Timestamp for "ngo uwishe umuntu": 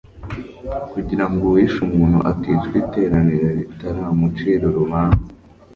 1.29-2.19